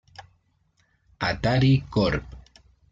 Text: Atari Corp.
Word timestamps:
Atari 1.29 1.85
Corp. 1.87 2.25